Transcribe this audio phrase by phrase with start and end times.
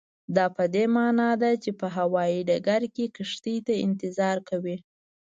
[0.35, 4.77] دا پدې معنا ده چې په هوایي ډګر کې کښتۍ ته انتظار کوئ.